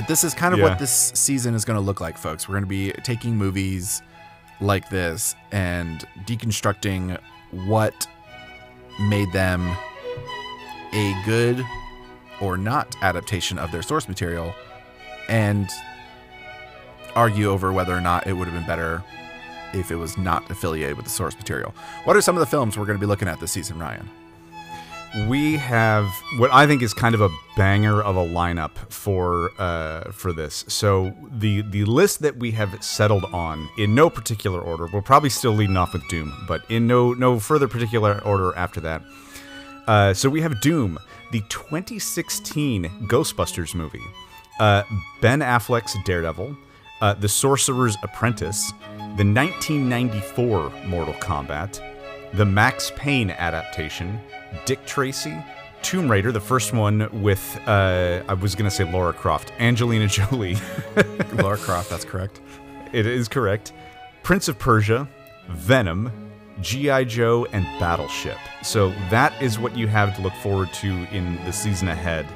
But 0.00 0.08
this 0.08 0.24
is 0.24 0.32
kind 0.32 0.54
of 0.54 0.60
Yeah. 0.60 0.70
what 0.70 0.78
this 0.78 1.12
season 1.14 1.54
is 1.54 1.66
going 1.66 1.74
to 1.76 1.84
look 1.84 2.00
like, 2.00 2.16
folks. 2.16 2.48
We're 2.48 2.54
going 2.54 2.62
to 2.64 2.68
be 2.68 2.90
taking 3.02 3.36
movies 3.36 4.00
like 4.58 4.88
this 4.88 5.34
and 5.52 6.02
deconstructing 6.24 7.18
what 7.66 8.06
made 8.98 9.30
them 9.32 9.76
a 10.94 11.22
good 11.26 11.62
or 12.40 12.56
not 12.56 12.96
adaptation 13.02 13.58
of 13.58 13.72
their 13.72 13.82
source 13.82 14.08
material 14.08 14.54
and 15.28 15.68
argue 17.14 17.50
over 17.50 17.70
whether 17.70 17.94
or 17.94 18.00
not 18.00 18.26
it 18.26 18.32
would 18.32 18.48
have 18.48 18.54
been 18.54 18.66
better 18.66 19.02
if 19.74 19.90
it 19.90 19.96
was 19.96 20.16
not 20.16 20.50
affiliated 20.50 20.96
with 20.96 21.04
the 21.04 21.10
source 21.10 21.36
material. 21.36 21.74
What 22.04 22.16
are 22.16 22.22
some 22.22 22.36
of 22.36 22.40
the 22.40 22.46
films 22.46 22.78
we're 22.78 22.86
going 22.86 22.96
to 22.98 23.02
be 23.02 23.06
looking 23.06 23.28
at 23.28 23.38
this 23.38 23.52
season, 23.52 23.78
Ryan? 23.78 24.08
We 25.28 25.56
have 25.56 26.06
what 26.38 26.52
I 26.52 26.66
think 26.66 26.82
is 26.82 26.94
kind 26.94 27.14
of 27.14 27.20
a 27.20 27.30
banger 27.56 28.00
of 28.00 28.16
a 28.16 28.24
lineup 28.24 28.76
for 28.92 29.50
uh, 29.58 30.12
for 30.12 30.32
this. 30.32 30.64
So 30.68 31.14
the 31.30 31.62
the 31.62 31.84
list 31.84 32.20
that 32.20 32.36
we 32.36 32.52
have 32.52 32.82
settled 32.82 33.24
on 33.26 33.68
in 33.76 33.94
no 33.94 34.08
particular 34.08 34.60
order. 34.60 34.86
We'll 34.92 35.02
probably 35.02 35.30
still 35.30 35.52
leading 35.52 35.76
off 35.76 35.92
with 35.92 36.06
Doom, 36.08 36.32
but 36.46 36.62
in 36.68 36.86
no 36.86 37.12
no 37.12 37.40
further 37.40 37.66
particular 37.66 38.20
order 38.24 38.56
after 38.56 38.80
that. 38.80 39.02
Uh, 39.86 40.14
so 40.14 40.28
we 40.28 40.40
have 40.40 40.60
Doom, 40.60 40.98
the 41.32 41.40
2016 41.48 42.84
Ghostbusters 43.08 43.74
movie, 43.74 44.04
uh, 44.60 44.84
Ben 45.20 45.40
Affleck's 45.40 45.96
Daredevil, 46.04 46.56
uh, 47.00 47.14
The 47.14 47.28
Sorcerer's 47.28 47.96
Apprentice, 48.04 48.70
the 49.16 49.24
1994 49.24 50.70
Mortal 50.86 51.14
Kombat, 51.14 51.80
the 52.34 52.44
Max 52.44 52.92
Payne 52.96 53.30
adaptation, 53.30 54.20
Dick 54.64 54.84
Tracy, 54.86 55.36
Tomb 55.82 56.10
Raider, 56.10 56.30
the 56.32 56.40
first 56.40 56.72
one 56.72 57.08
with, 57.22 57.58
uh, 57.66 58.22
I 58.28 58.34
was 58.34 58.54
going 58.54 58.68
to 58.68 58.74
say 58.74 58.84
Laura 58.84 59.12
Croft, 59.12 59.52
Angelina 59.58 60.06
Jolie. 60.08 60.56
Laura 61.34 61.56
Croft, 61.56 61.90
that's 61.90 62.04
correct. 62.04 62.40
it 62.92 63.06
is 63.06 63.28
correct. 63.28 63.72
Prince 64.22 64.48
of 64.48 64.58
Persia, 64.58 65.08
Venom, 65.48 66.12
G.I. 66.60 67.04
Joe, 67.04 67.46
and 67.52 67.64
Battleship. 67.80 68.36
So 68.62 68.90
that 69.08 69.32
is 69.40 69.58
what 69.58 69.76
you 69.76 69.86
have 69.86 70.14
to 70.16 70.22
look 70.22 70.34
forward 70.34 70.70
to 70.74 71.06
in 71.10 71.36
the 71.46 71.52
season 71.52 71.88
ahead. 71.88 72.26